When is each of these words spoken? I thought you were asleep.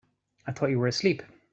I 0.47 0.51
thought 0.51 0.71
you 0.71 0.79
were 0.79 0.87
asleep. 0.87 1.21